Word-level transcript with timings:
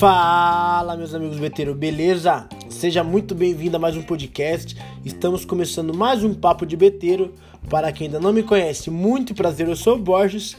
Fala, 0.00 0.96
meus 0.96 1.14
amigos 1.14 1.38
beteiros, 1.38 1.76
beleza? 1.76 2.48
Seja 2.70 3.04
muito 3.04 3.34
bem-vindo 3.34 3.76
a 3.76 3.78
mais 3.78 3.94
um 3.94 4.02
podcast. 4.02 4.74
Estamos 5.04 5.44
começando 5.44 5.92
mais 5.92 6.24
um 6.24 6.32
papo 6.32 6.64
de 6.64 6.74
beteiro. 6.74 7.34
Para 7.68 7.92
quem 7.92 8.06
ainda 8.06 8.18
não 8.18 8.32
me 8.32 8.42
conhece, 8.42 8.90
muito 8.90 9.34
prazer, 9.34 9.68
eu 9.68 9.76
sou 9.76 9.98
Borges 9.98 10.56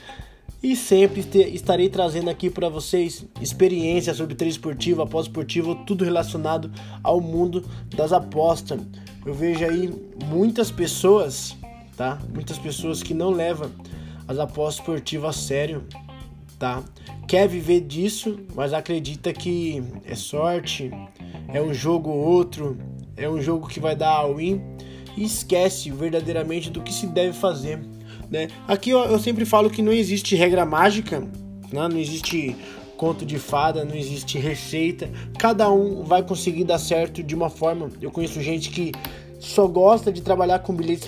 e 0.61 0.75
sempre 0.75 1.25
estarei 1.54 1.89
trazendo 1.89 2.29
aqui 2.29 2.52
para 2.52 2.70
vocês 2.70 3.25
experiências 3.41 4.18
sobre 4.18 4.36
treino 4.36 4.52
esportivo, 4.52 5.02
após 5.02 5.25
esportivo, 5.25 5.73
tudo 5.88 6.05
relacionado 6.05 6.71
ao 7.02 7.20
mundo 7.20 7.65
das 7.95 8.13
apostas. 8.13 8.79
Eu 9.25 9.33
vejo 9.33 9.65
aí 9.65 9.91
muitas 10.27 10.70
pessoas, 10.70 11.57
tá? 11.97 12.20
Muitas 12.31 12.59
pessoas 12.59 13.02
que 13.02 13.15
não 13.15 13.31
levam 13.31 13.71
as 14.27 14.39
apostas 14.39 14.79
esportivas 14.79 15.35
a 15.35 15.39
sério, 15.39 15.84
tá? 16.57 16.84
Quer 17.27 17.48
viver 17.48 17.81
disso, 17.81 18.39
mas 18.53 18.73
acredita 18.73 19.31
que 19.34 19.84
é 20.05 20.16
sorte, 20.16 20.91
é 21.53 21.62
um 21.62 21.73
jogo 21.73 22.09
ou 22.09 22.17
outro, 22.17 22.77
é 23.15 23.29
um 23.29 23.41
jogo 23.41 23.67
que 23.67 23.79
vai 23.79 23.95
dar 23.95 24.09
all-in 24.09 24.62
e 25.15 25.23
esquece 25.23 25.91
verdadeiramente 25.91 26.70
do 26.70 26.81
que 26.81 26.93
se 26.93 27.07
deve 27.07 27.34
fazer. 27.34 27.79
Né? 28.29 28.48
Aqui 28.67 28.89
eu, 28.91 28.99
eu 28.99 29.20
sempre 29.20 29.45
falo 29.45 29.70
que 29.70 29.81
não 29.81 29.91
existe 29.91 30.35
regra 30.35 30.65
mágica, 30.65 31.20
né? 31.20 31.88
não 31.88 31.98
existe 31.98 32.55
conto 32.98 33.26
de 33.26 33.40
fada, 33.40 33.84
não 33.84 33.95
existe 33.95 34.38
receita. 34.38 35.09
Cada 35.40 35.71
um 35.71 36.03
vai 36.03 36.21
conseguir 36.21 36.63
dar 36.63 36.77
certo 36.77 37.23
de 37.23 37.34
uma 37.34 37.49
forma. 37.49 37.90
Eu 37.99 38.12
conheço 38.12 38.40
gente 38.41 38.70
que 38.70 38.91
só 39.40 39.67
gosta 39.67 40.12
de 40.12 40.21
trabalhar 40.21 40.59
com 40.59 40.73
bilhetes 40.73 41.07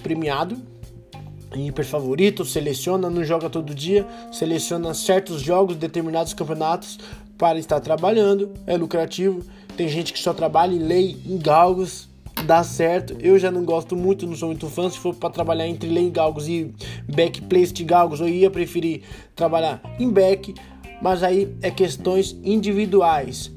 premiados 1.53 1.69
hiper 1.69 1.85
favorito, 1.85 2.43
seleciona, 2.43 3.09
não 3.09 3.23
joga 3.23 3.49
todo 3.49 3.73
dia, 3.73 4.05
seleciona 4.31 4.93
certos 4.93 5.41
jogos, 5.41 5.75
determinados 5.75 6.33
campeonatos 6.33 6.99
para 7.37 7.59
estar 7.59 7.79
trabalhando, 7.79 8.51
é 8.65 8.75
lucrativo. 8.75 9.41
Tem 9.77 9.87
gente 9.87 10.13
que 10.13 10.19
só 10.19 10.33
trabalha 10.33 10.73
em 10.73 10.79
lei, 10.79 11.17
em 11.25 11.37
galgos, 11.37 12.09
dá 12.45 12.63
certo. 12.63 13.15
Eu 13.19 13.37
já 13.39 13.51
não 13.51 13.63
gosto 13.63 13.95
muito, 13.95 14.25
não 14.27 14.35
sou 14.35 14.49
muito 14.49 14.67
fã. 14.67 14.89
Se 14.89 14.97
for 14.97 15.15
para 15.15 15.29
trabalhar 15.29 15.67
entre 15.67 15.89
lei 15.89 16.03
em 16.03 16.11
galgos 16.11 16.47
e 16.47 16.73
back 17.07 17.41
place 17.43 17.73
de 17.73 17.83
galgos, 17.83 18.19
eu 18.19 18.27
ia 18.27 18.49
preferir 18.49 19.01
trabalhar 19.35 19.81
em 19.99 20.09
back, 20.09 20.53
mas 21.01 21.23
aí 21.23 21.55
é 21.61 21.71
questões 21.71 22.35
individuais, 22.43 23.51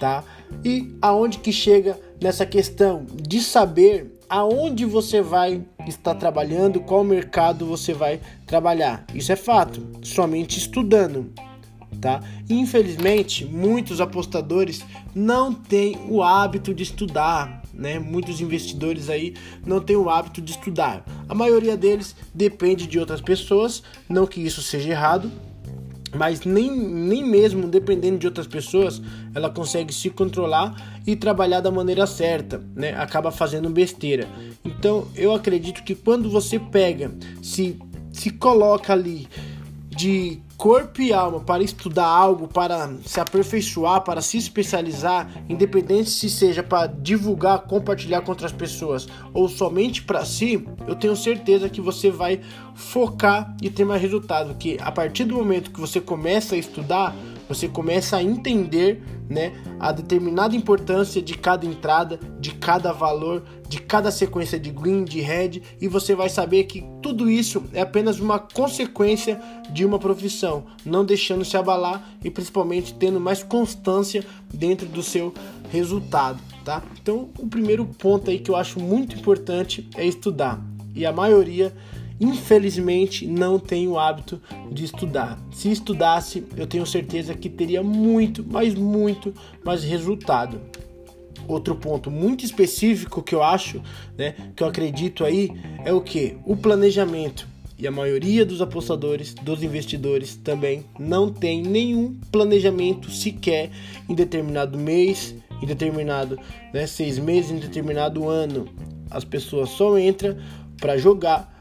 tá? 0.00 0.24
E 0.64 0.94
aonde 1.02 1.38
que 1.38 1.52
chega 1.52 1.98
nessa 2.20 2.46
questão 2.46 3.04
de 3.14 3.40
saber 3.40 4.17
aonde 4.28 4.84
você 4.84 5.22
vai 5.22 5.64
estar 5.86 6.14
trabalhando, 6.14 6.80
qual 6.80 7.02
mercado 7.02 7.66
você 7.66 7.92
vai 7.92 8.20
trabalhar. 8.46 9.04
Isso 9.14 9.32
é 9.32 9.36
fato, 9.36 9.84
somente 10.02 10.58
estudando, 10.58 11.32
tá? 12.00 12.20
Infelizmente, 12.48 13.44
muitos 13.44 14.00
apostadores 14.00 14.84
não 15.14 15.52
têm 15.52 15.98
o 16.08 16.22
hábito 16.22 16.74
de 16.74 16.82
estudar, 16.82 17.62
né? 17.72 17.98
Muitos 17.98 18.40
investidores 18.40 19.08
aí 19.08 19.34
não 19.64 19.80
têm 19.80 19.96
o 19.96 20.10
hábito 20.10 20.42
de 20.42 20.52
estudar. 20.52 21.04
A 21.28 21.34
maioria 21.34 21.76
deles 21.76 22.14
depende 22.34 22.86
de 22.86 22.98
outras 22.98 23.20
pessoas, 23.20 23.82
não 24.08 24.26
que 24.26 24.40
isso 24.40 24.62
seja 24.62 24.90
errado, 24.90 25.30
mas 26.14 26.42
nem, 26.42 26.70
nem 26.70 27.24
mesmo 27.24 27.68
dependendo 27.68 28.18
de 28.18 28.26
outras 28.26 28.46
pessoas, 28.46 29.00
ela 29.34 29.50
consegue 29.50 29.92
se 29.92 30.10
controlar 30.10 31.00
e 31.06 31.16
trabalhar 31.16 31.60
da 31.60 31.70
maneira 31.70 32.06
certa, 32.06 32.62
né? 32.74 32.94
Acaba 32.94 33.30
fazendo 33.30 33.68
besteira. 33.70 34.28
Então, 34.64 35.08
eu 35.14 35.32
acredito 35.32 35.82
que 35.82 35.94
quando 35.94 36.30
você 36.30 36.58
pega, 36.58 37.12
se 37.42 37.78
se 38.18 38.30
coloca 38.30 38.92
ali 38.92 39.28
de 39.88 40.40
corpo 40.58 41.00
e 41.00 41.12
alma 41.12 41.38
para 41.38 41.62
estudar 41.62 42.08
algo, 42.08 42.48
para 42.48 42.90
se 43.06 43.20
aperfeiçoar, 43.20 44.02
para 44.02 44.20
se 44.20 44.36
especializar, 44.36 45.30
independente 45.48 46.10
se 46.10 46.28
seja 46.28 46.64
para 46.64 46.88
divulgar, 46.88 47.60
compartilhar 47.60 48.22
com 48.22 48.32
outras 48.32 48.50
pessoas 48.50 49.06
ou 49.32 49.48
somente 49.48 50.02
para 50.02 50.24
si, 50.24 50.66
eu 50.88 50.96
tenho 50.96 51.14
certeza 51.14 51.68
que 51.68 51.80
você 51.80 52.10
vai 52.10 52.40
focar 52.74 53.56
e 53.62 53.70
ter 53.70 53.84
mais 53.84 54.02
resultado. 54.02 54.56
Que 54.56 54.76
a 54.80 54.90
partir 54.90 55.24
do 55.24 55.36
momento 55.36 55.70
que 55.70 55.80
você 55.80 56.00
começa 56.00 56.56
a 56.56 56.58
estudar, 56.58 57.14
você 57.48 57.66
começa 57.66 58.16
a 58.16 58.22
entender 58.22 59.02
né, 59.28 59.52
a 59.78 59.92
determinada 59.92 60.54
importância 60.54 61.20
de 61.20 61.34
cada 61.34 61.66
entrada, 61.66 62.18
de 62.38 62.52
cada 62.52 62.92
valor, 62.92 63.42
de 63.68 63.80
cada 63.80 64.10
sequência 64.10 64.58
de 64.58 64.70
green, 64.70 65.04
de 65.04 65.20
red, 65.20 65.62
e 65.80 65.88
você 65.88 66.14
vai 66.14 66.28
saber 66.28 66.64
que 66.64 66.84
tudo 67.02 67.30
isso 67.30 67.62
é 67.72 67.80
apenas 67.80 68.18
uma 68.20 68.38
consequência 68.38 69.40
de 69.70 69.84
uma 69.84 69.98
profissão, 69.98 70.64
não 70.84 71.04
deixando 71.04 71.44
se 71.44 71.56
abalar 71.56 72.02
e 72.24 72.30
principalmente 72.30 72.94
tendo 72.94 73.20
mais 73.20 73.42
constância 73.42 74.24
dentro 74.52 74.86
do 74.86 75.02
seu 75.02 75.34
resultado, 75.70 76.40
tá? 76.64 76.82
Então, 77.00 77.28
o 77.38 77.46
primeiro 77.46 77.84
ponto 77.84 78.30
aí 78.30 78.38
que 78.38 78.50
eu 78.50 78.56
acho 78.56 78.80
muito 78.80 79.16
importante 79.16 79.88
é 79.96 80.06
estudar. 80.06 80.60
E 80.94 81.04
a 81.04 81.12
maioria 81.12 81.72
infelizmente 82.20 83.26
não 83.26 83.58
tem 83.58 83.88
o 83.88 83.98
hábito 83.98 84.40
de 84.70 84.84
estudar. 84.84 85.38
Se 85.52 85.70
estudasse, 85.70 86.44
eu 86.56 86.66
tenho 86.66 86.86
certeza 86.86 87.34
que 87.34 87.48
teria 87.48 87.82
muito, 87.82 88.44
mas 88.48 88.74
muito 88.74 89.32
mais 89.64 89.84
resultado. 89.84 90.60
Outro 91.46 91.74
ponto 91.74 92.10
muito 92.10 92.44
específico 92.44 93.22
que 93.22 93.34
eu 93.34 93.42
acho, 93.42 93.80
né, 94.16 94.34
que 94.54 94.62
eu 94.62 94.66
acredito 94.66 95.24
aí, 95.24 95.50
é 95.84 95.92
o 95.92 96.00
que? 96.00 96.36
O 96.44 96.56
planejamento. 96.56 97.48
E 97.78 97.86
a 97.86 97.92
maioria 97.92 98.44
dos 98.44 98.60
apostadores, 98.60 99.34
dos 99.34 99.62
investidores 99.62 100.34
também 100.34 100.84
não 100.98 101.32
tem 101.32 101.62
nenhum 101.62 102.18
planejamento 102.32 103.08
sequer 103.08 103.70
em 104.08 104.14
determinado 104.16 104.76
mês, 104.76 105.34
em 105.62 105.66
determinado 105.66 106.38
né, 106.74 106.88
seis 106.88 107.20
meses, 107.20 107.52
em 107.52 107.58
determinado 107.58 108.28
ano. 108.28 108.66
As 109.08 109.24
pessoas 109.24 109.70
só 109.70 109.96
entram 109.96 110.36
para 110.80 110.98
jogar 110.98 111.57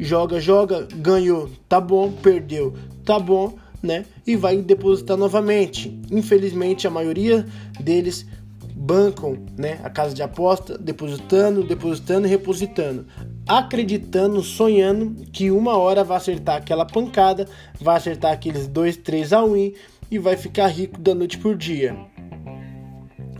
joga, 0.00 0.40
joga, 0.40 0.88
ganhou, 0.96 1.50
tá 1.68 1.80
bom, 1.80 2.10
perdeu, 2.10 2.74
tá 3.04 3.18
bom, 3.18 3.54
né? 3.82 4.04
E 4.26 4.34
vai 4.34 4.56
depositar 4.56 5.16
novamente. 5.16 6.00
Infelizmente, 6.10 6.86
a 6.86 6.90
maioria 6.90 7.46
deles 7.78 8.26
bancam, 8.74 9.36
né, 9.58 9.78
a 9.84 9.90
casa 9.90 10.14
de 10.14 10.22
aposta, 10.22 10.78
depositando, 10.78 11.62
depositando 11.62 12.26
e 12.26 12.30
repositando, 12.30 13.06
acreditando, 13.46 14.42
sonhando 14.42 15.26
que 15.30 15.50
uma 15.50 15.76
hora 15.76 16.02
vai 16.02 16.16
acertar 16.16 16.56
aquela 16.56 16.86
pancada, 16.86 17.46
vai 17.78 17.98
acertar 17.98 18.32
aqueles 18.32 18.66
dois, 18.66 18.96
três 18.96 19.34
a 19.34 19.44
win 19.44 19.74
e 20.10 20.18
vai 20.18 20.34
ficar 20.34 20.66
rico 20.68 20.98
da 20.98 21.14
noite 21.14 21.36
por 21.36 21.56
dia. 21.56 21.94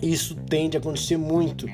Isso 0.02 0.34
tende 0.34 0.76
a 0.76 0.80
acontecer 0.80 1.16
muito, 1.16 1.66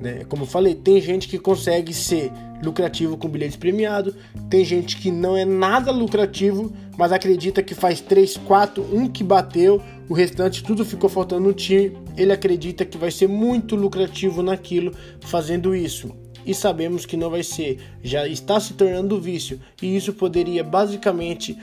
né? 0.00 0.24
Como 0.28 0.44
eu 0.44 0.46
falei, 0.46 0.74
tem 0.74 1.00
gente 1.00 1.28
que 1.28 1.38
consegue 1.38 1.92
ser 1.92 2.32
lucrativo 2.62 3.16
com 3.16 3.28
bilhetes 3.28 3.56
premiados, 3.56 4.14
tem 4.48 4.64
gente 4.64 4.96
que 4.96 5.10
não 5.10 5.36
é 5.36 5.44
nada 5.44 5.90
lucrativo, 5.90 6.72
mas 6.96 7.12
acredita 7.12 7.62
que 7.62 7.74
faz 7.74 8.00
3, 8.00 8.36
4, 8.38 8.82
um 8.92 9.08
que 9.08 9.24
bateu, 9.24 9.82
o 10.08 10.14
restante 10.14 10.62
tudo 10.62 10.84
ficou 10.84 11.10
faltando 11.10 11.48
no 11.48 11.52
time. 11.52 11.96
Ele 12.16 12.32
acredita 12.32 12.84
que 12.84 12.96
vai 12.96 13.10
ser 13.10 13.28
muito 13.28 13.74
lucrativo 13.74 14.42
naquilo 14.42 14.94
fazendo 15.20 15.74
isso. 15.74 16.14
E 16.44 16.54
sabemos 16.54 17.06
que 17.06 17.16
não 17.16 17.30
vai 17.30 17.42
ser, 17.42 17.78
já 18.02 18.26
está 18.26 18.58
se 18.58 18.74
tornando 18.74 19.20
vício, 19.20 19.60
e 19.80 19.96
isso 19.96 20.12
poderia 20.12 20.64
basicamente 20.64 21.56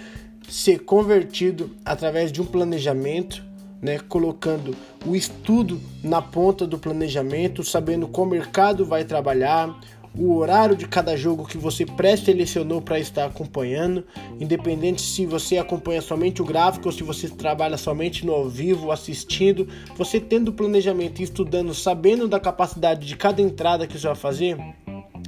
ser 0.47 0.79
convertido 0.79 1.71
através 1.85 2.31
de 2.31 2.41
um 2.41 2.45
planejamento 2.45 3.49
né, 3.81 3.99
colocando 3.99 4.75
o 5.05 5.15
estudo 5.15 5.79
na 6.03 6.21
ponta 6.21 6.67
do 6.67 6.77
planejamento, 6.77 7.63
sabendo 7.63 8.07
qual 8.07 8.27
mercado 8.27 8.85
vai 8.85 9.05
trabalhar, 9.05 9.79
o 10.17 10.35
horário 10.35 10.75
de 10.75 10.87
cada 10.87 11.15
jogo 11.15 11.45
que 11.45 11.57
você 11.57 11.85
pré-selecionou 11.85 12.81
para 12.81 12.99
estar 12.99 13.25
acompanhando, 13.25 14.03
independente 14.39 15.01
se 15.01 15.25
você 15.25 15.57
acompanha 15.57 16.01
somente 16.01 16.41
o 16.41 16.45
gráfico 16.45 16.87
ou 16.87 16.91
se 16.91 17.03
você 17.03 17.29
trabalha 17.29 17.77
somente 17.77 18.25
no 18.25 18.33
ao 18.33 18.49
vivo, 18.49 18.91
assistindo, 18.91 19.67
você 19.95 20.19
tendo 20.19 20.53
planejamento 20.53 21.19
e 21.19 21.23
estudando, 21.23 21.73
sabendo 21.73 22.27
da 22.27 22.39
capacidade 22.39 23.05
de 23.05 23.15
cada 23.15 23.41
entrada 23.41 23.85
que 23.87 23.97
você 23.97 24.07
vai 24.07 24.15
fazer, 24.15 24.57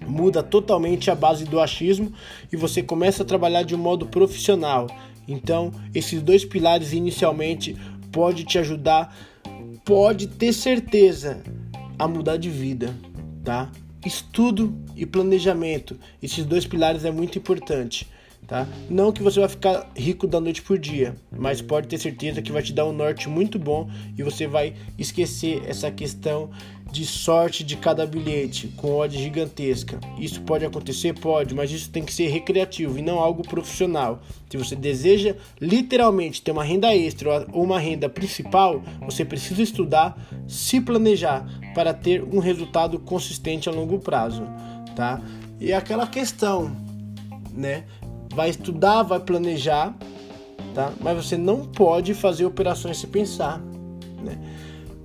muda 0.07 0.43
totalmente 0.43 1.09
a 1.09 1.15
base 1.15 1.45
do 1.45 1.59
achismo 1.59 2.11
e 2.51 2.57
você 2.57 2.81
começa 2.81 3.23
a 3.23 3.25
trabalhar 3.25 3.63
de 3.63 3.75
um 3.75 3.79
modo 3.79 4.07
profissional. 4.07 4.87
Então, 5.27 5.71
esses 5.93 6.21
dois 6.21 6.43
pilares 6.43 6.91
inicialmente 6.91 7.77
pode 8.11 8.43
te 8.43 8.57
ajudar, 8.57 9.15
pode 9.85 10.27
ter 10.27 10.51
certeza 10.51 11.41
a 11.97 12.07
mudar 12.07 12.37
de 12.37 12.49
vida, 12.49 12.93
tá? 13.43 13.71
Estudo 14.05 14.73
e 14.95 15.05
planejamento, 15.05 15.97
esses 16.23 16.43
dois 16.43 16.65
pilares 16.65 17.05
é 17.05 17.11
muito 17.11 17.37
importante, 17.37 18.07
tá? 18.51 18.67
Não 18.89 19.13
que 19.13 19.23
você 19.23 19.39
vai 19.39 19.47
ficar 19.47 19.89
rico 19.95 20.27
da 20.27 20.41
noite 20.41 20.61
por 20.61 20.77
dia, 20.77 21.15
mas 21.31 21.61
pode 21.61 21.87
ter 21.87 21.97
certeza 21.97 22.41
que 22.41 22.51
vai 22.51 22.61
te 22.61 22.73
dar 22.73 22.85
um 22.85 22.91
norte 22.91 23.29
muito 23.29 23.57
bom 23.57 23.89
e 24.17 24.21
você 24.21 24.45
vai 24.45 24.73
esquecer 24.99 25.63
essa 25.65 25.89
questão 25.89 26.49
de 26.91 27.05
sorte 27.05 27.63
de 27.63 27.77
cada 27.77 28.05
bilhete 28.05 28.67
com 28.75 28.97
odd 28.97 29.17
gigantesca. 29.17 30.01
Isso 30.19 30.41
pode 30.41 30.65
acontecer? 30.65 31.13
Pode, 31.17 31.55
mas 31.55 31.71
isso 31.71 31.89
tem 31.89 32.03
que 32.03 32.13
ser 32.13 32.27
recreativo 32.27 32.99
e 32.99 33.01
não 33.01 33.19
algo 33.19 33.41
profissional. 33.41 34.21
Se 34.49 34.57
você 34.57 34.75
deseja 34.75 35.37
literalmente 35.61 36.41
ter 36.41 36.51
uma 36.51 36.65
renda 36.65 36.93
extra 36.93 37.47
ou 37.53 37.63
uma 37.63 37.79
renda 37.79 38.09
principal, 38.09 38.83
você 38.99 39.23
precisa 39.23 39.63
estudar, 39.63 40.21
se 40.45 40.81
planejar 40.81 41.47
para 41.73 41.93
ter 41.93 42.21
um 42.21 42.39
resultado 42.39 42.99
consistente 42.99 43.69
a 43.69 43.71
longo 43.71 43.97
prazo, 43.97 44.43
tá? 44.93 45.21
E 45.57 45.71
aquela 45.71 46.05
questão, 46.05 46.75
né? 47.53 47.85
Vai 48.35 48.49
estudar, 48.49 49.03
vai 49.03 49.19
planejar, 49.19 49.95
tá? 50.73 50.91
Mas 50.99 51.25
você 51.25 51.37
não 51.37 51.65
pode 51.65 52.13
fazer 52.13 52.45
operações 52.45 52.97
sem 52.97 53.09
pensar, 53.09 53.59
né? 54.23 54.37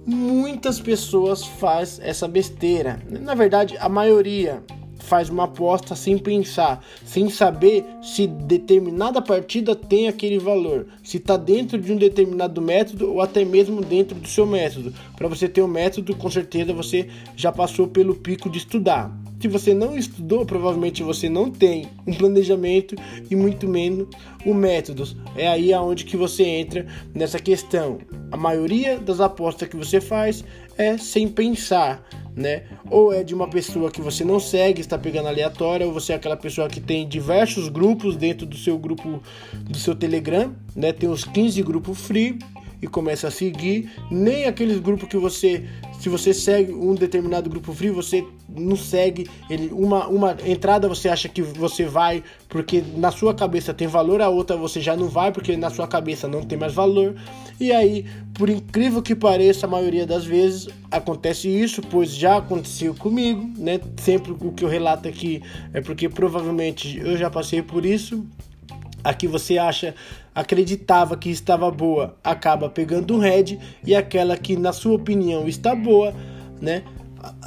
muitas 0.06 0.78
pessoas 0.78 1.44
faz 1.44 1.99
essa 2.00 2.28
besteira. 2.28 3.00
Na 3.11 3.34
verdade, 3.34 3.76
a 3.78 3.88
maioria 3.88 4.62
faz 4.99 5.28
uma 5.28 5.44
aposta 5.44 5.94
sem 5.94 6.17
pensar, 6.17 6.84
sem 7.05 7.28
saber 7.28 7.84
se 8.02 8.26
determinada 8.26 9.20
partida 9.20 9.75
tem 9.75 10.08
aquele 10.08 10.38
valor, 10.38 10.87
se 11.02 11.19
está 11.19 11.37
dentro 11.37 11.78
de 11.78 11.93
um 11.93 11.96
determinado 11.96 12.61
método 12.62 13.12
ou 13.12 13.20
até 13.20 13.44
mesmo 13.44 13.81
dentro 13.81 14.17
do 14.17 14.28
seu 14.28 14.46
método. 14.46 14.93
Para 15.17 15.28
você 15.28 15.49
ter 15.49 15.62
um 15.62 15.69
método, 15.69 16.14
com 16.17 16.31
certeza 16.31 16.73
você 16.73 17.08
já 17.37 17.52
passou 17.52 17.88
pelo 17.88 18.14
pico 18.14 18.49
de 18.49 18.58
estudar. 18.58 19.25
Se 19.41 19.49
você 19.49 19.75
não 19.75 19.97
estudou, 19.97 20.47
provavelmente 20.47 21.03
você 21.03 21.29
não 21.29 21.50
tem 21.50 21.88
um 22.06 22.15
planejamento 22.15 22.94
e 23.31 23.37
muito 23.37 23.69
menos 23.69 24.09
o 24.44 24.55
método. 24.55 25.05
É 25.37 25.47
aí 25.47 25.73
aonde 25.73 26.05
que 26.05 26.17
você 26.17 26.43
entra 26.43 26.87
nessa 27.15 27.38
questão. 27.38 27.99
A 28.33 28.37
maioria 28.37 28.99
das 28.99 29.21
apostas 29.21 29.69
que 29.69 29.77
você 29.77 30.00
faz 30.00 30.43
é 30.79 30.97
sem 30.97 31.29
pensar, 31.29 32.06
né? 32.35 32.65
Ou 32.91 33.12
é 33.12 33.23
de 33.23 33.35
uma 33.35 33.49
pessoa 33.49 33.91
que 33.91 34.00
você 34.00 34.25
não 34.25 34.41
segue, 34.41 34.81
está 34.81 34.99
pegando 34.99 35.29
aleatória, 35.29 35.87
ou 35.87 35.93
você 35.93 36.12
é 36.12 36.17
aquela 36.17 36.37
pessoa 36.37 36.69
que 36.69 36.81
tem 36.81 37.06
diversos 37.06 37.69
grupos 37.69 38.17
dentro 38.17 38.47
do 38.47 38.56
seu 38.56 38.79
grupo 38.79 39.23
do 39.62 39.79
seu 39.79 39.94
Telegram, 39.94 40.55
né? 40.75 40.93
Tem 40.93 41.09
uns 41.09 41.25
15 41.25 41.62
grupos 41.62 42.00
free 42.00 42.38
e 42.81 42.87
começa 42.87 43.28
a 43.28 43.31
seguir, 43.31 43.90
nem 44.11 44.46
aqueles 44.46 44.78
grupos 44.78 45.08
que 45.08 45.17
você, 45.17 45.64
se 45.99 46.08
você 46.08 46.34
segue 46.34 46.73
um 46.73 46.94
determinado 46.94 47.49
grupo 47.49 47.73
free, 47.73 47.90
você 47.90 48.25
não 48.49 48.76
segue 48.76 49.28
ele 49.50 49.70
uma, 49.73 50.06
uma 50.06 50.37
entrada 50.44 50.88
você 50.88 51.08
acha 51.08 51.28
que 51.28 51.43
você 51.43 51.84
vai 51.84 52.23
porque 52.49 52.82
na 52.96 53.11
sua 53.11 53.34
cabeça 53.34 53.75
tem 53.75 53.88
valor, 53.88 54.23
a 54.23 54.28
outra 54.28 54.56
você 54.56 54.81
já 54.81 54.96
não 54.96 55.08
vai 55.08 55.32
porque 55.32 55.56
na 55.56 55.70
sua 55.70 55.87
cabeça 55.87 56.28
não 56.28 56.43
tem 56.43 56.58
mais 56.58 56.73
valor. 56.73 57.14
E 57.58 57.73
aí, 57.73 58.05
por 58.34 58.50
incrível 58.50 59.02
que 59.02 59.14
pareça, 59.14 59.67
a 59.67 59.69
maioria 59.69 60.06
das 60.06 60.25
vezes 60.25 60.69
acontece 60.90 61.49
isso, 61.49 61.81
pois 61.82 62.14
já 62.14 62.37
aconteceu 62.37 62.94
comigo, 62.94 63.50
né? 63.58 63.81
Sempre 63.96 64.32
o 64.32 64.52
que 64.52 64.62
eu 64.62 64.69
relato 64.69 65.08
aqui 65.08 65.43
é 65.73 65.81
porque 65.81 66.08
provavelmente 66.08 66.99
eu 66.99 67.17
já 67.17 67.31
passei 67.31 67.62
por 67.62 67.84
isso 67.84 68.26
a 69.06 69.14
que 69.14 69.29
você 69.29 69.56
acha 69.56 69.94
acreditava 70.35 71.17
que 71.17 71.31
estava 71.31 71.70
boa 71.70 72.17
acaba 72.25 72.69
pegando 72.69 73.14
um 73.14 73.19
red 73.19 73.56
e 73.85 73.94
aquela 73.94 74.37
que 74.37 74.56
na 74.56 74.73
sua 74.73 74.97
opinião 74.97 75.47
está 75.47 75.75
boa, 75.76 76.12
né? 76.61 76.82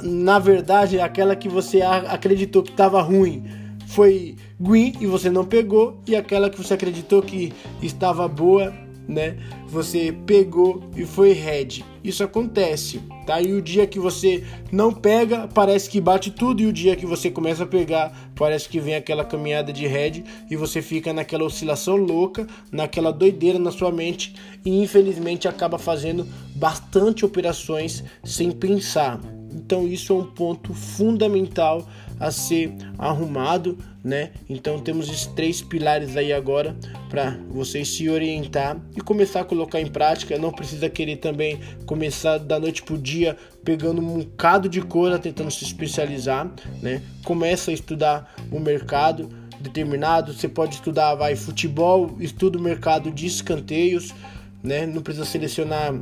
Na 0.02 0.38
verdade, 0.38 0.98
aquela 1.00 1.36
que 1.36 1.48
você 1.48 1.82
acreditou 1.82 2.62
que 2.62 2.70
estava 2.70 3.00
ruim 3.02 3.44
foi 3.86 4.36
green 4.58 4.94
e 5.00 5.06
você 5.06 5.28
não 5.28 5.44
pegou 5.44 6.00
e 6.06 6.16
aquela 6.16 6.48
que 6.48 6.56
você 6.56 6.74
acreditou 6.74 7.22
que 7.22 7.52
estava 7.82 8.26
boa 8.26 8.72
né? 9.10 9.36
Você 9.66 10.14
pegou 10.24 10.82
e 10.96 11.04
foi 11.04 11.32
red. 11.32 11.84
Isso 12.02 12.22
acontece, 12.24 13.00
tá? 13.26 13.42
E 13.42 13.52
o 13.52 13.60
dia 13.60 13.86
que 13.86 13.98
você 13.98 14.44
não 14.72 14.92
pega, 14.92 15.48
parece 15.52 15.90
que 15.90 16.00
bate 16.00 16.30
tudo, 16.30 16.62
e 16.62 16.66
o 16.66 16.72
dia 16.72 16.96
que 16.96 17.04
você 17.04 17.30
começa 17.30 17.64
a 17.64 17.66
pegar, 17.66 18.30
parece 18.34 18.68
que 18.68 18.80
vem 18.80 18.94
aquela 18.94 19.24
caminhada 19.24 19.72
de 19.72 19.86
red 19.86 20.22
e 20.50 20.56
você 20.56 20.80
fica 20.80 21.12
naquela 21.12 21.44
oscilação 21.44 21.96
louca, 21.96 22.46
naquela 22.72 23.12
doideira 23.12 23.58
na 23.58 23.70
sua 23.70 23.92
mente 23.92 24.34
e 24.64 24.82
infelizmente 24.82 25.48
acaba 25.48 25.78
fazendo 25.78 26.26
bastante 26.54 27.24
operações 27.24 28.02
sem 28.24 28.50
pensar. 28.50 29.20
Então 29.52 29.86
isso 29.86 30.12
é 30.12 30.16
um 30.16 30.26
ponto 30.26 30.72
fundamental 30.72 31.88
a 32.18 32.30
ser 32.30 32.72
arrumado, 32.98 33.78
né? 34.04 34.30
Então 34.48 34.78
temos 34.78 35.08
esses 35.08 35.26
três 35.26 35.62
pilares 35.62 36.16
aí 36.16 36.32
agora 36.32 36.76
para 37.08 37.38
vocês 37.50 37.88
se 37.88 38.08
orientar 38.10 38.76
e 38.94 39.00
começar 39.00 39.40
a 39.40 39.44
colocar 39.44 39.80
em 39.80 39.86
prática. 39.86 40.38
Não 40.38 40.52
precisa 40.52 40.88
querer 40.90 41.16
também 41.16 41.58
começar 41.86 42.38
da 42.38 42.60
noite 42.60 42.82
pro 42.82 42.98
dia 42.98 43.36
pegando 43.64 44.00
um 44.02 44.18
bocado 44.18 44.68
de 44.68 44.82
coisa 44.82 45.18
tentando 45.18 45.50
se 45.50 45.64
especializar, 45.64 46.50
né? 46.82 47.02
Começa 47.24 47.70
a 47.70 47.74
estudar 47.74 48.34
o 48.52 48.60
mercado 48.60 49.30
determinado. 49.60 50.32
Você 50.32 50.48
pode 50.48 50.74
estudar 50.74 51.14
vai 51.14 51.36
futebol, 51.36 52.16
estuda 52.20 52.58
o 52.58 52.62
mercado 52.62 53.10
de 53.10 53.26
escanteios, 53.26 54.14
né? 54.62 54.86
Não 54.86 55.00
precisa 55.00 55.24
selecionar 55.24 55.94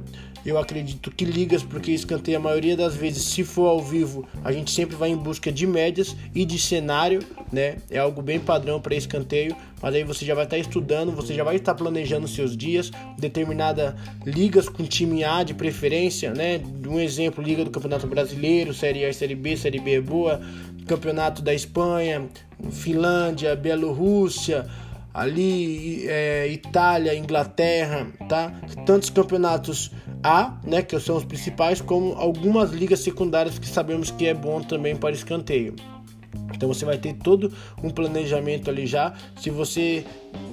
eu 0.49 0.59
acredito 0.59 1.11
que 1.11 1.25
ligas, 1.25 1.63
porque 1.63 1.93
escanteio 1.93 2.39
a 2.39 2.41
maioria 2.41 2.77
das 2.77 2.95
vezes, 2.95 3.25
se 3.25 3.45
for 3.45 3.67
ao 3.67 3.83
vivo, 3.83 4.27
a 4.43 4.51
gente 4.51 4.71
sempre 4.71 4.97
vai 4.97 5.11
em 5.11 5.17
busca 5.17 5.53
de 5.53 5.67
médias 5.67 6.17
e 6.35 6.45
de 6.45 6.59
cenário, 6.59 7.21
né? 7.53 7.77
É 7.91 7.99
algo 7.99 8.23
bem 8.23 8.41
padrão 8.41 8.81
para 8.81 8.95
escanteio, 8.95 9.55
mas 9.83 9.95
aí 9.95 10.05
você 10.05 10.25
já 10.25 10.35
vai 10.35 10.45
estar 10.45 10.57
tá 10.57 10.61
estudando, 10.61 11.13
você 11.13 11.35
já 11.35 11.45
vai 11.45 11.57
estar 11.57 11.75
planejando 11.75 12.27
seus 12.27 12.57
dias, 12.57 12.91
determinada 13.19 13.95
ligas 14.25 14.69
com 14.69 14.85
time 14.85 15.23
A 15.23 15.43
de 15.43 15.53
preferência, 15.55 16.33
né? 16.33 16.61
Um 16.87 16.99
exemplo, 16.99 17.45
Liga 17.45 17.65
do 17.65 17.71
Campeonato 17.71 18.07
Brasileiro, 18.07 18.73
Série 18.73 19.05
A, 19.05 19.13
Série 19.13 19.35
B, 19.35 19.57
Série 19.57 19.81
B 19.81 19.97
é 19.97 20.01
boa, 20.01 20.41
Campeonato 20.87 21.43
da 21.43 21.53
Espanha, 21.53 22.27
Finlândia, 22.71 23.55
Bielorrússia, 23.55 24.67
ali 25.19 26.07
é, 26.07 26.47
Itália, 26.49 27.15
Inglaterra, 27.17 28.07
tá? 28.29 28.53
Tantos 28.87 29.11
campeonatos 29.11 29.91
A, 30.23 30.59
né, 30.65 30.83
que 30.83 30.99
são 30.99 31.17
os 31.17 31.25
principais, 31.25 31.81
como 31.81 32.15
algumas 32.15 32.71
ligas 32.71 33.01
secundárias 33.01 33.59
que 33.59 33.69
sabemos 33.69 34.11
que 34.11 34.27
é 34.27 34.35
bom 34.35 34.61
também 34.61 34.97
para 34.97 35.15
escanteio. 35.15 35.75
Então 36.55 36.69
você 36.69 36.85
vai 36.85 36.99
ter 36.99 37.15
todo 37.15 37.53
um 37.83 37.91
planejamento 37.91 38.71
ali 38.71 38.87
já. 38.87 39.15
Se 39.37 39.51
você 39.51 40.05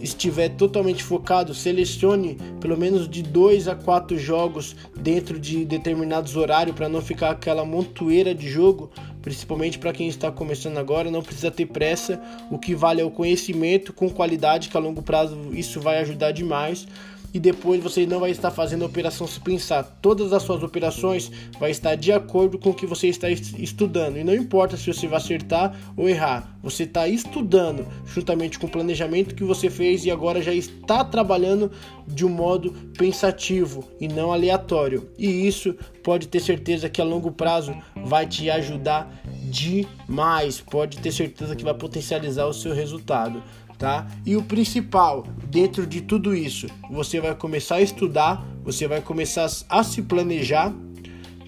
estiver 0.02 0.50
totalmente 0.50 1.04
focado, 1.04 1.54
selecione 1.54 2.38
pelo 2.60 2.78
menos 2.78 3.10
de 3.10 3.24
dois 3.24 3.68
a 3.68 3.76
quatro 3.76 4.18
jogos 4.18 4.76
dentro 4.96 5.40
de 5.40 5.66
determinados 5.66 6.36
horários 6.36 6.76
para 6.76 6.90
não 6.90 7.02
ficar 7.02 7.32
aquela 7.32 7.66
montoeira 7.66 8.36
de 8.36 8.48
jogo, 8.48 8.92
principalmente 9.22 9.80
para 9.80 9.94
quem 9.94 10.08
está 10.08 10.32
começando 10.32 10.78
agora, 10.78 11.10
não 11.10 11.24
precisa 11.24 11.50
ter 11.50 11.66
pressa. 11.66 12.22
O 12.52 12.60
que 12.60 12.76
vale 12.76 13.02
é 13.02 13.04
o 13.04 13.12
conhecimento 13.12 13.94
com 13.94 14.10
qualidade, 14.10 14.70
que 14.70 14.78
a 14.78 14.80
longo 14.80 15.02
prazo 15.02 15.38
isso 15.54 15.80
vai 15.82 16.00
ajudar 16.00 16.32
demais 16.32 16.88
e 17.36 17.40
depois 17.40 17.84
você 17.84 18.06
não 18.06 18.22
vai 18.22 18.32
estar 18.32 18.50
fazendo 18.50 18.84
a 18.84 18.86
operação 18.86 19.28
se 19.28 19.42
pensar. 19.42 19.84
Todas 20.02 20.32
as 20.32 20.42
suas 20.42 20.64
operações 20.64 21.30
vai 21.60 21.70
estar 21.70 21.94
de 21.96 22.14
acordo 22.14 22.58
com 22.58 22.70
o 22.70 22.74
que 22.74 22.86
você 22.86 23.10
está 23.10 23.30
estudando. 23.30 24.18
E 24.18 24.24
não 24.24 24.34
importa 24.34 24.78
se 24.78 24.88
você 24.88 25.06
vai 25.06 25.18
acertar 25.18 25.78
ou 25.98 26.08
errar. 26.08 26.58
Você 26.64 26.84
está 26.84 27.10
estudando 27.10 27.86
juntamente 28.06 28.58
com 28.58 28.68
o 28.68 28.70
planejamento 28.70 29.36
que 29.36 29.44
você 29.44 29.70
fez 29.70 30.06
e 30.06 30.12
agora 30.12 30.42
já 30.42 30.54
está 30.54 31.04
trabalhando 31.04 31.70
de 32.08 32.26
um 32.26 32.30
modo 32.30 32.72
pensativo 32.98 33.84
e 34.00 34.08
não 34.08 34.32
aleatório. 34.32 35.10
E 35.18 35.46
isso 35.46 35.76
pode 36.02 36.30
ter 36.30 36.40
certeza 36.40 36.88
que 36.88 37.02
a 37.02 37.04
longo 37.04 37.34
prazo 37.34 37.76
vai 38.06 38.26
te 38.26 38.50
ajudar 38.50 39.14
demais. 39.44 40.62
Pode 40.62 41.00
ter 41.00 41.12
certeza 41.12 41.54
que 41.54 41.66
vai 41.66 41.74
potencializar 41.74 42.46
o 42.46 42.54
seu 42.54 42.74
resultado 42.74 43.44
tá? 43.78 44.08
E 44.26 44.36
o 44.36 44.44
principal, 44.44 45.26
dentro 45.48 45.86
de 45.86 46.02
tudo 46.02 46.36
isso, 46.36 46.68
você 46.90 47.20
vai 47.20 47.36
começar 47.36 47.76
a 47.76 47.82
estudar, 47.82 48.46
você 48.64 48.88
vai 48.88 49.02
começar 49.02 49.48
a 49.70 49.84
se 49.84 50.02
planejar, 50.02 50.74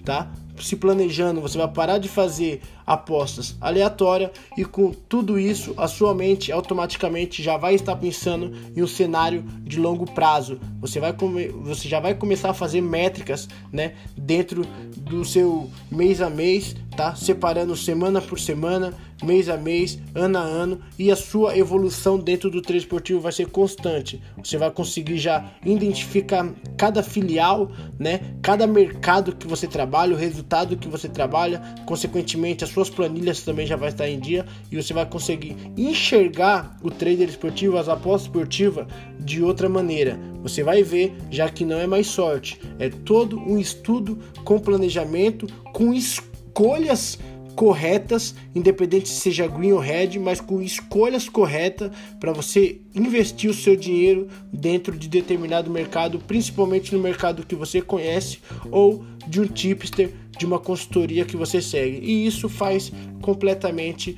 tá? 0.04 0.30
Se 0.60 0.76
planejando, 0.76 1.40
você 1.40 1.56
vai 1.56 1.68
parar 1.68 1.98
de 1.98 2.08
fazer 2.08 2.60
apostas 2.88 3.54
aleatórias 3.60 4.30
e 4.56 4.64
com 4.64 4.90
tudo 4.90 5.38
isso 5.38 5.74
a 5.76 5.86
sua 5.86 6.14
mente 6.14 6.50
automaticamente 6.50 7.42
já 7.42 7.58
vai 7.58 7.74
estar 7.74 7.94
pensando 7.96 8.50
em 8.74 8.82
um 8.82 8.86
cenário 8.86 9.42
de 9.62 9.78
longo 9.78 10.10
prazo. 10.10 10.58
Você 10.80 10.98
vai 10.98 11.14
você 11.62 11.86
já 11.86 12.00
vai 12.00 12.14
começar 12.14 12.50
a 12.50 12.54
fazer 12.54 12.80
métricas, 12.80 13.46
né, 13.70 13.92
dentro 14.16 14.64
do 14.96 15.22
seu 15.22 15.68
mês 15.90 16.22
a 16.22 16.30
mês, 16.30 16.74
tá? 16.96 17.14
Separando 17.14 17.76
semana 17.76 18.20
por 18.20 18.40
semana, 18.40 18.94
mês 19.22 19.48
a 19.48 19.56
mês, 19.56 19.98
ano 20.14 20.38
a 20.38 20.42
ano 20.42 20.80
e 20.98 21.10
a 21.10 21.16
sua 21.16 21.56
evolução 21.56 22.18
dentro 22.18 22.50
do 22.50 22.62
trade 22.62 22.78
esportivo 22.82 23.20
vai 23.20 23.32
ser 23.32 23.46
constante. 23.46 24.22
Você 24.42 24.56
vai 24.56 24.70
conseguir 24.70 25.18
já 25.18 25.52
identificar 25.64 26.52
cada 26.76 27.02
filial, 27.02 27.70
né? 27.98 28.34
Cada 28.42 28.66
mercado 28.66 29.34
que 29.34 29.46
você 29.46 29.66
trabalha, 29.66 30.14
o 30.14 30.18
resultado 30.18 30.76
que 30.76 30.88
você 30.88 31.08
trabalha, 31.08 31.62
consequentemente 31.86 32.64
a 32.64 32.66
sua 32.66 32.77
suas 32.78 32.90
planilhas 32.90 33.42
também 33.42 33.66
já 33.66 33.74
vai 33.74 33.88
estar 33.88 34.08
em 34.08 34.20
dia 34.20 34.46
e 34.70 34.76
você 34.80 34.94
vai 34.94 35.04
conseguir 35.04 35.56
enxergar 35.76 36.78
o 36.80 36.90
trader 36.90 37.28
esportivo, 37.28 37.76
as 37.76 37.88
apostas 37.88 38.28
esportivas 38.28 38.86
de 39.18 39.42
outra 39.42 39.68
maneira. 39.68 40.18
Você 40.42 40.62
vai 40.62 40.82
ver, 40.84 41.12
já 41.28 41.48
que 41.48 41.64
não 41.64 41.78
é 41.78 41.86
mais 41.86 42.06
sorte, 42.06 42.60
é 42.78 42.88
todo 42.88 43.36
um 43.38 43.58
estudo 43.58 44.18
com 44.44 44.60
planejamento, 44.60 45.48
com 45.72 45.92
escolhas 45.92 47.18
corretas, 47.58 48.36
independente 48.54 49.08
se 49.08 49.20
seja 49.20 49.48
green 49.48 49.72
ou 49.72 49.80
red, 49.80 50.16
mas 50.16 50.40
com 50.40 50.62
escolhas 50.62 51.28
corretas 51.28 51.90
para 52.20 52.32
você 52.32 52.80
investir 52.94 53.50
o 53.50 53.54
seu 53.54 53.74
dinheiro 53.74 54.28
dentro 54.52 54.96
de 54.96 55.08
determinado 55.08 55.68
mercado, 55.68 56.20
principalmente 56.20 56.94
no 56.94 57.02
mercado 57.02 57.44
que 57.44 57.56
você 57.56 57.82
conhece 57.82 58.38
ou 58.70 59.04
de 59.26 59.40
um 59.40 59.44
tipster, 59.44 60.12
de 60.38 60.46
uma 60.46 60.60
consultoria 60.60 61.24
que 61.24 61.36
você 61.36 61.60
segue. 61.60 61.98
E 61.98 62.28
isso 62.28 62.48
faz 62.48 62.92
completamente, 63.20 64.16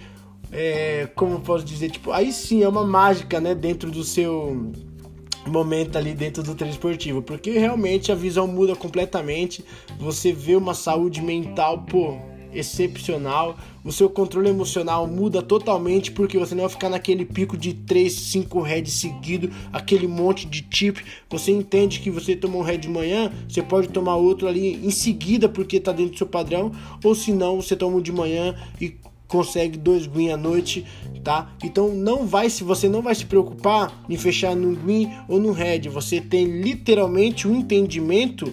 é, 0.52 1.08
como 1.14 1.40
posso 1.40 1.64
dizer, 1.64 1.92
tipo, 1.92 2.12
aí 2.12 2.30
sim 2.34 2.62
é 2.62 2.68
uma 2.68 2.84
mágica, 2.86 3.40
né, 3.40 3.54
dentro 3.54 3.90
do 3.90 4.04
seu 4.04 4.70
momento 5.46 5.96
ali 5.96 6.12
dentro 6.12 6.42
do 6.42 6.54
treino 6.54 6.74
esportivo, 6.74 7.22
porque 7.22 7.52
realmente 7.52 8.12
a 8.12 8.14
visão 8.14 8.46
muda 8.46 8.76
completamente, 8.76 9.64
você 9.98 10.30
vê 10.30 10.56
uma 10.56 10.74
saúde 10.74 11.22
mental, 11.22 11.86
pô, 11.86 12.18
excepcional. 12.52 13.58
O 13.84 13.90
seu 13.90 14.10
controle 14.10 14.48
emocional 14.48 15.06
muda 15.06 15.42
totalmente 15.42 16.12
porque 16.12 16.38
você 16.38 16.54
não 16.54 16.62
vai 16.62 16.70
ficar 16.70 16.88
naquele 16.88 17.24
pico 17.24 17.56
de 17.56 17.72
3, 17.72 18.12
5 18.12 18.60
heads 18.60 18.92
seguido, 18.94 19.50
aquele 19.72 20.06
monte 20.06 20.46
de 20.46 20.62
tip. 20.62 20.98
Você 21.28 21.50
entende 21.52 22.00
que 22.00 22.10
você 22.10 22.36
tomou 22.36 22.62
um 22.62 22.64
head 22.64 22.82
de 22.82 22.88
manhã, 22.88 23.32
você 23.48 23.62
pode 23.62 23.88
tomar 23.88 24.16
outro 24.16 24.46
ali 24.46 24.74
em 24.84 24.90
seguida 24.90 25.48
porque 25.48 25.76
está 25.76 25.92
dentro 25.92 26.12
do 26.12 26.18
seu 26.18 26.26
padrão, 26.26 26.72
ou 27.02 27.14
se 27.14 27.32
não, 27.32 27.60
você 27.60 27.74
toma 27.74 27.96
um 27.96 28.02
de 28.02 28.12
manhã 28.12 28.54
e 28.80 28.94
consegue 29.30 29.78
dois 29.78 30.06
green 30.06 30.30
à 30.30 30.36
noite, 30.36 30.84
tá? 31.22 31.52
Então 31.62 31.88
não 31.94 32.26
vai 32.26 32.50
se 32.50 32.64
você 32.64 32.88
não 32.88 33.00
vai 33.00 33.14
se 33.14 33.24
preocupar 33.24 34.04
em 34.08 34.16
fechar 34.16 34.56
no 34.56 34.74
green 34.74 35.08
ou 35.28 35.38
no 35.38 35.52
red, 35.52 35.88
você 35.88 36.20
tem 36.20 36.44
literalmente 36.44 37.46
um 37.46 37.54
entendimento 37.54 38.52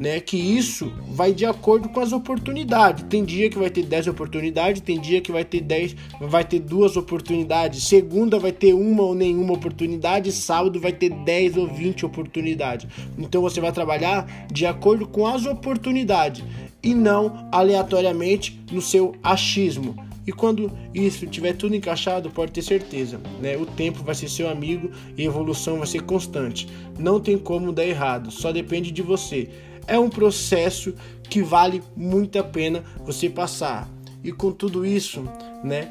né? 0.00 0.18
Que 0.18 0.38
isso 0.38 0.90
vai 1.08 1.34
de 1.34 1.44
acordo 1.44 1.90
com 1.90 2.00
as 2.00 2.10
oportunidades. 2.10 3.04
Tem 3.06 3.22
dia 3.22 3.50
que 3.50 3.58
vai 3.58 3.68
ter 3.68 3.82
10 3.82 4.06
oportunidades, 4.06 4.80
tem 4.80 4.98
dia 4.98 5.20
que 5.20 5.30
vai 5.30 5.44
ter 5.44 5.60
10, 5.60 5.94
vai 6.22 6.42
ter 6.42 6.58
duas 6.58 6.96
oportunidades. 6.96 7.84
Segunda 7.84 8.38
vai 8.38 8.50
ter 8.50 8.72
uma 8.72 9.02
ou 9.02 9.14
nenhuma 9.14 9.52
oportunidade, 9.52 10.32
sábado 10.32 10.80
vai 10.80 10.92
ter 10.92 11.10
10 11.10 11.58
ou 11.58 11.66
20 11.66 12.06
oportunidades. 12.06 12.88
Então 13.18 13.42
você 13.42 13.60
vai 13.60 13.72
trabalhar 13.72 14.26
de 14.50 14.64
acordo 14.64 15.06
com 15.06 15.26
as 15.26 15.44
oportunidades 15.44 16.42
e 16.82 16.94
não 16.94 17.46
aleatoriamente 17.52 18.58
no 18.72 18.80
seu 18.80 19.14
achismo. 19.22 19.94
E 20.26 20.32
quando 20.32 20.72
isso 20.94 21.26
tiver 21.26 21.54
tudo 21.54 21.74
encaixado, 21.74 22.30
pode 22.30 22.52
ter 22.52 22.62
certeza, 22.62 23.20
né? 23.42 23.56
O 23.56 23.66
tempo 23.66 24.02
vai 24.02 24.14
ser 24.14 24.30
seu 24.30 24.48
amigo 24.48 24.90
e 25.16 25.22
a 25.22 25.26
evolução 25.26 25.78
vai 25.78 25.86
ser 25.86 26.02
constante. 26.02 26.68
Não 26.98 27.18
tem 27.20 27.36
como 27.36 27.72
dar 27.72 27.84
errado, 27.84 28.30
só 28.30 28.52
depende 28.52 28.90
de 28.90 29.02
você 29.02 29.50
é 29.90 29.98
um 29.98 30.08
processo 30.08 30.94
que 31.28 31.42
vale 31.42 31.82
muito 31.96 32.38
a 32.38 32.44
pena 32.44 32.84
você 33.04 33.28
passar. 33.28 33.90
E 34.22 34.30
com 34.30 34.52
tudo 34.52 34.86
isso, 34.86 35.24
né, 35.64 35.90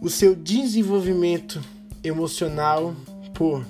o 0.00 0.08
seu 0.08 0.36
desenvolvimento 0.36 1.60
emocional, 2.04 2.94
pô, 3.34 3.60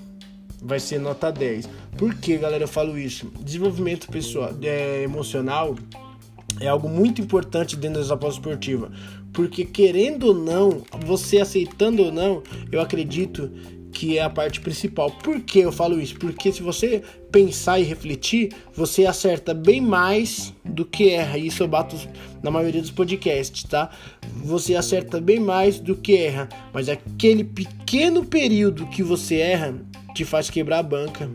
vai 0.61 0.79
ser 0.79 0.99
nota 0.99 1.33
10. 1.33 1.69
Por 1.97 2.14
que, 2.14 2.37
galera, 2.37 2.64
eu 2.64 2.69
falo 2.69 2.99
isso? 2.99 3.33
Desenvolvimento 3.41 4.09
pessoal, 4.09 4.50
é, 4.62 5.02
emocional 5.02 5.75
é 6.61 6.69
algo 6.69 6.88
muito 6.88 7.23
importante 7.23 7.75
dentro 7.75 7.99
das 7.99 8.11
apostas 8.11 8.37
esportivas. 8.37 8.91
Porque 9.33 9.64
querendo 9.64 10.29
ou 10.29 10.35
não, 10.35 10.83
você 11.00 11.38
aceitando 11.38 12.02
ou 12.02 12.12
não, 12.12 12.43
eu 12.71 12.79
acredito 12.79 13.50
que 13.93 14.19
é 14.19 14.23
a 14.23 14.31
parte 14.31 14.61
principal. 14.61 15.11
Por 15.11 15.41
que 15.41 15.61
eu 15.61 15.71
falo 15.71 16.01
isso? 16.01 16.17
Porque 16.19 16.51
se 16.51 16.63
você 16.63 17.03
pensar 17.31 17.79
e 17.79 17.85
refletir, 17.85 18.53
você 18.75 19.07
acerta 19.07 19.53
bem 19.53 19.81
mais 19.81 20.53
do 20.65 20.85
que 20.85 21.11
erra. 21.11 21.39
Isso 21.39 21.63
eu 21.63 21.69
bato 21.69 21.97
na 22.43 22.51
maioria 22.51 22.81
dos 22.81 22.91
podcasts, 22.91 23.65
tá? 23.65 23.91
Você 24.43 24.75
acerta 24.75 25.21
bem 25.21 25.39
mais 25.39 25.79
do 25.79 25.95
que 25.95 26.17
erra, 26.17 26.49
mas 26.73 26.89
aquele 26.89 27.45
pequeno 27.45 28.25
período 28.25 28.87
que 28.87 29.03
você 29.03 29.37
erra 29.37 29.75
te 30.15 30.25
faz 30.25 30.51
quebrar 30.51 30.79
a 30.79 30.83
banca. 30.83 31.31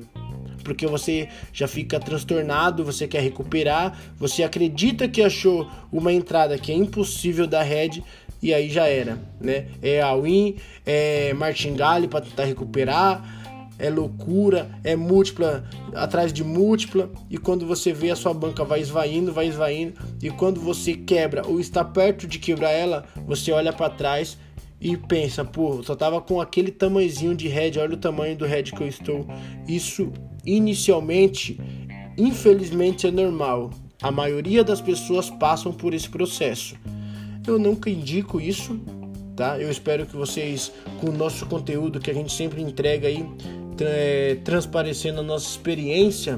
Porque 0.63 0.85
você 0.85 1.29
já 1.53 1.65
fica 1.65 1.97
transtornado, 1.97 2.83
você 2.83 3.07
quer 3.07 3.21
recuperar, 3.21 3.97
você 4.17 4.43
acredita 4.43 5.07
que 5.07 5.21
achou 5.21 5.65
uma 5.89 6.11
entrada 6.11 6.57
que 6.57 6.73
é 6.73 6.75
impossível 6.75 7.47
da 7.47 7.63
rede 7.63 8.03
e 8.41 8.53
aí 8.53 8.69
já 8.69 8.87
era, 8.87 9.17
né? 9.39 9.67
É 9.81 10.01
all-in, 10.01 10.55
é 10.85 11.33
martingale 11.33 12.07
para 12.07 12.21
tentar 12.21 12.45
recuperar, 12.45 13.37
é 13.79 13.89
loucura, 13.89 14.69
é 14.83 14.95
múltipla 14.95 15.63
atrás 15.93 16.33
de 16.33 16.43
múltipla, 16.43 17.09
e 17.29 17.37
quando 17.37 17.65
você 17.65 17.93
vê 17.93 18.09
a 18.09 18.15
sua 18.15 18.33
banca 18.33 18.63
vai 18.63 18.79
esvaindo, 18.79 19.31
vai 19.31 19.47
esvaindo, 19.47 19.93
e 20.21 20.29
quando 20.29 20.59
você 20.59 20.93
quebra 20.93 21.47
ou 21.47 21.59
está 21.59 21.83
perto 21.83 22.27
de 22.27 22.39
quebrar 22.39 22.71
ela, 22.71 23.05
você 23.25 23.51
olha 23.51 23.71
para 23.71 23.89
trás 23.89 24.37
e 24.79 24.95
pensa, 24.95 25.43
pô, 25.43 25.81
só 25.83 25.95
tava 25.95 26.21
com 26.21 26.39
aquele 26.39 26.71
tamanhozinho 26.71 27.35
de 27.35 27.47
head, 27.47 27.79
olha 27.79 27.95
o 27.95 27.97
tamanho 27.97 28.37
do 28.37 28.45
head 28.45 28.71
que 28.71 28.81
eu 28.81 28.87
estou. 28.87 29.27
Isso 29.67 30.11
inicialmente, 30.45 31.59
infelizmente 32.17 33.07
é 33.07 33.11
normal. 33.11 33.71
A 34.01 34.11
maioria 34.11 34.63
das 34.63 34.79
pessoas 34.79 35.29
passam 35.29 35.73
por 35.73 35.93
esse 35.95 36.07
processo. 36.07 36.75
Eu 37.47 37.57
nunca 37.57 37.89
indico 37.89 38.41
isso, 38.41 38.77
tá? 39.35 39.57
Eu 39.57 39.71
espero 39.71 40.05
que 40.05 40.15
vocês, 40.15 40.71
com 40.99 41.09
o 41.09 41.13
nosso 41.13 41.45
conteúdo 41.45 41.99
que 41.99 42.11
a 42.11 42.13
gente 42.13 42.33
sempre 42.33 42.61
entrega 42.61 43.07
aí, 43.07 43.25
tra 43.77 43.87
transparecendo 44.43 45.21
a 45.21 45.23
nossa 45.23 45.47
experiência, 45.47 46.37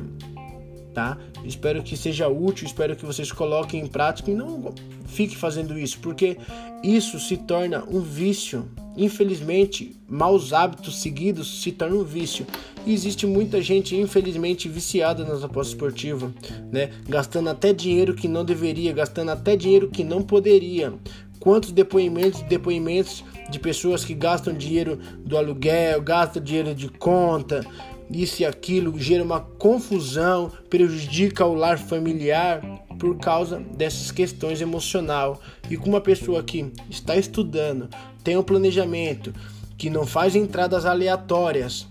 tá? 0.94 1.18
Espero 1.44 1.82
que 1.82 1.96
seja 1.98 2.28
útil, 2.28 2.66
espero 2.66 2.96
que 2.96 3.06
vocês 3.06 3.32
coloquem 3.32 3.82
em 3.82 3.88
prática 3.88 4.32
e 4.32 4.36
não 4.36 4.74
fique 5.06 5.36
fazendo 5.36 5.78
isso, 5.78 6.00
porque 6.00 6.38
isso 6.84 7.20
se 7.20 7.38
torna 7.38 7.84
um 7.90 8.00
vício. 8.00 8.70
Infelizmente, 8.96 9.96
maus 10.08 10.52
hábitos 10.52 11.02
seguidos 11.02 11.62
se 11.62 11.72
tornam 11.72 12.00
um 12.00 12.04
vício. 12.04 12.46
E 12.86 12.94
existe 12.94 13.26
muita 13.26 13.62
gente, 13.62 13.96
infelizmente, 13.96 14.68
viciada 14.68 15.24
nas 15.24 15.44
apostas 15.44 15.74
esportivas, 15.74 16.32
né? 16.72 16.92
Gastando 17.08 17.50
até 17.50 17.74
dinheiro 17.74 18.14
que 18.14 18.28
não 18.28 18.44
deveria, 18.44 18.92
gastando 18.92 19.30
até 19.30 19.56
dinheiro 19.56 19.90
que 19.90 20.04
não 20.04 20.22
poderia. 20.22 20.94
Quantos 21.40 21.72
depoimentos, 21.72 22.42
depoimentos 22.42 23.24
de 23.50 23.60
pessoas 23.60 24.04
que 24.04 24.14
gastam 24.14 24.54
dinheiro 24.54 25.00
do 25.20 25.38
aluguel, 25.38 26.02
gastam 26.02 26.44
dinheiro 26.44 26.76
de 26.76 26.90
conta, 26.90 27.66
isso 28.10 28.42
e 28.42 28.46
aquilo, 28.46 29.00
gera 29.00 29.24
uma 29.24 29.40
confusão, 29.40 30.52
prejudica 30.70 31.46
o 31.46 31.54
lar 31.54 31.78
familiar 31.78 32.62
por 33.00 33.18
causa 33.18 33.60
dessas 33.60 34.12
questões 34.12 34.62
emocional. 34.62 35.40
E 35.70 35.78
com 35.78 35.90
uma 35.90 36.02
pessoa 36.02 36.44
que 36.44 36.72
está 36.90 37.16
estudando, 37.16 37.88
tem 38.24 38.36
um 38.36 38.44
planejamento, 38.44 39.34
que 39.78 39.90
não 39.90 40.06
faz 40.06 40.36
entradas 40.36 40.86
aleatórias, 40.86 41.88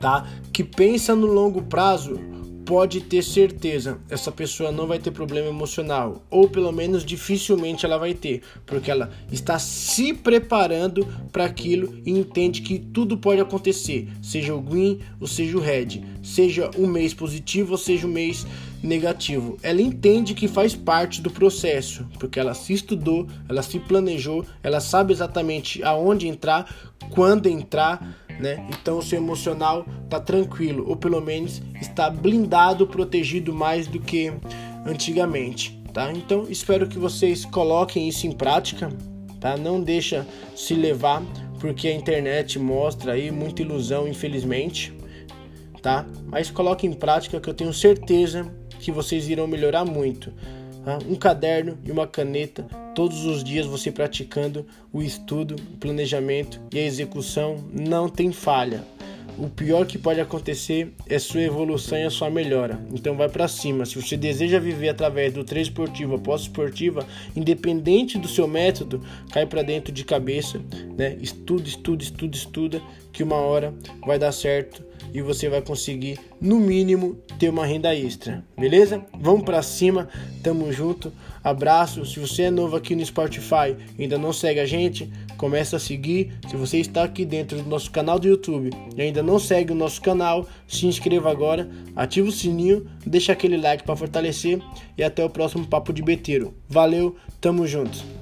tá? 0.00 0.26
Que 0.52 0.64
pensa 0.64 1.14
no 1.14 1.26
longo 1.26 1.62
prazo, 1.62 2.18
pode 2.68 3.00
ter 3.00 3.24
certeza, 3.24 3.98
essa 4.10 4.30
pessoa 4.30 4.70
não 4.70 4.86
vai 4.86 4.98
ter 4.98 5.10
problema 5.10 5.48
emocional, 5.48 6.22
ou 6.28 6.50
pelo 6.50 6.70
menos 6.70 7.02
dificilmente 7.02 7.86
ela 7.86 7.96
vai 7.96 8.12
ter, 8.12 8.42
porque 8.66 8.90
ela 8.90 9.10
está 9.32 9.58
se 9.58 10.12
preparando 10.12 11.08
para 11.32 11.46
aquilo 11.46 11.98
e 12.04 12.10
entende 12.10 12.60
que 12.60 12.78
tudo 12.78 13.16
pode 13.16 13.40
acontecer, 13.40 14.06
seja 14.20 14.54
o 14.54 14.60
green 14.60 15.00
ou 15.18 15.26
seja 15.26 15.56
o 15.56 15.60
red, 15.62 16.02
seja 16.22 16.70
um 16.76 16.86
mês 16.86 17.14
positivo 17.14 17.72
ou 17.72 17.78
seja 17.78 18.06
um 18.06 18.10
mês 18.12 18.46
negativo. 18.82 19.56
Ela 19.62 19.80
entende 19.80 20.34
que 20.34 20.46
faz 20.46 20.74
parte 20.74 21.22
do 21.22 21.30
processo, 21.30 22.06
porque 22.18 22.38
ela 22.38 22.52
se 22.52 22.74
estudou, 22.74 23.26
ela 23.48 23.62
se 23.62 23.78
planejou, 23.78 24.44
ela 24.62 24.78
sabe 24.78 25.14
exatamente 25.14 25.82
aonde 25.82 26.28
entrar, 26.28 26.70
quando 27.14 27.46
entrar 27.46 28.27
né? 28.38 28.66
Então 28.70 28.98
o 28.98 29.02
seu 29.02 29.18
emocional 29.18 29.84
tá 30.08 30.20
tranquilo, 30.20 30.88
ou 30.88 30.96
pelo 30.96 31.20
menos 31.20 31.62
está 31.80 32.08
blindado, 32.08 32.86
protegido 32.86 33.52
mais 33.52 33.86
do 33.86 33.98
que 33.98 34.32
antigamente, 34.86 35.80
tá? 35.92 36.12
Então 36.12 36.46
espero 36.48 36.86
que 36.86 36.98
vocês 36.98 37.44
coloquem 37.44 38.08
isso 38.08 38.26
em 38.26 38.32
prática, 38.32 38.90
tá? 39.40 39.56
Não 39.56 39.80
deixa 39.80 40.26
se 40.54 40.74
levar 40.74 41.22
porque 41.60 41.88
a 41.88 41.94
internet 41.94 42.58
mostra 42.58 43.12
aí 43.12 43.30
muita 43.30 43.62
ilusão, 43.62 44.06
infelizmente, 44.06 44.92
tá? 45.82 46.06
Mas 46.26 46.50
coloque 46.50 46.86
em 46.86 46.92
prática 46.92 47.40
que 47.40 47.48
eu 47.48 47.54
tenho 47.54 47.72
certeza 47.72 48.50
que 48.78 48.92
vocês 48.92 49.28
irão 49.28 49.46
melhorar 49.46 49.84
muito. 49.84 50.32
Um 51.08 51.16
caderno 51.16 51.78
e 51.84 51.90
uma 51.90 52.06
caneta 52.06 52.66
todos 52.94 53.24
os 53.26 53.44
dias 53.44 53.66
você 53.66 53.92
praticando 53.92 54.66
o 54.92 55.02
estudo, 55.02 55.54
o 55.54 55.76
planejamento 55.76 56.60
e 56.72 56.78
a 56.78 56.82
execução, 56.82 57.64
não 57.72 58.08
tem 58.08 58.32
falha. 58.32 58.82
o 59.38 59.48
pior 59.48 59.86
que 59.86 59.96
pode 59.96 60.20
acontecer 60.20 60.92
é 61.06 61.16
sua 61.16 61.42
evolução 61.42 61.96
e 61.96 62.02
a 62.02 62.10
sua 62.10 62.28
melhora. 62.28 62.80
Então 62.92 63.16
vai 63.16 63.28
para 63.28 63.46
cima. 63.46 63.86
Se 63.86 63.94
você 63.94 64.16
deseja 64.16 64.58
viver 64.58 64.88
através 64.88 65.32
do 65.32 65.44
treino 65.44 65.68
esportivo, 65.68 66.16
após 66.16 66.42
esportiva, 66.42 67.06
independente 67.36 68.18
do 68.18 68.26
seu 68.26 68.48
método, 68.48 69.00
cai 69.30 69.46
para 69.46 69.62
dentro 69.62 69.92
de 69.92 70.04
cabeça, 70.04 70.60
né? 70.96 71.16
Estuda, 71.20 71.68
estuda, 71.68 72.02
estuda, 72.02 72.36
estuda, 72.36 72.82
que 73.12 73.22
uma 73.22 73.36
hora 73.36 73.72
vai 74.04 74.18
dar 74.18 74.32
certo 74.32 74.87
e 75.12 75.22
você 75.22 75.48
vai 75.48 75.62
conseguir, 75.62 76.18
no 76.40 76.58
mínimo, 76.58 77.16
ter 77.38 77.48
uma 77.48 77.66
renda 77.66 77.94
extra, 77.94 78.44
beleza? 78.56 79.04
Vamos 79.18 79.42
para 79.42 79.62
cima, 79.62 80.08
tamo 80.42 80.72
junto, 80.72 81.12
abraço. 81.42 82.04
Se 82.04 82.18
você 82.18 82.42
é 82.44 82.50
novo 82.50 82.76
aqui 82.76 82.94
no 82.94 83.04
Spotify 83.04 83.76
e 83.98 84.02
ainda 84.02 84.18
não 84.18 84.32
segue 84.32 84.60
a 84.60 84.66
gente, 84.66 85.10
começa 85.36 85.76
a 85.76 85.80
seguir. 85.80 86.32
Se 86.48 86.56
você 86.56 86.78
está 86.78 87.04
aqui 87.04 87.24
dentro 87.24 87.62
do 87.62 87.68
nosso 87.68 87.90
canal 87.90 88.18
do 88.18 88.28
YouTube 88.28 88.70
e 88.96 89.02
ainda 89.02 89.22
não 89.22 89.38
segue 89.38 89.72
o 89.72 89.76
nosso 89.76 90.00
canal, 90.02 90.46
se 90.66 90.86
inscreva 90.86 91.30
agora, 91.30 91.68
ativa 91.96 92.28
o 92.28 92.32
sininho, 92.32 92.86
deixa 93.06 93.32
aquele 93.32 93.56
like 93.56 93.84
para 93.84 93.96
fortalecer 93.96 94.60
e 94.96 95.02
até 95.02 95.24
o 95.24 95.30
próximo 95.30 95.66
Papo 95.66 95.92
de 95.92 96.02
Beteiro. 96.02 96.54
Valeu, 96.68 97.16
tamo 97.40 97.66
junto. 97.66 98.17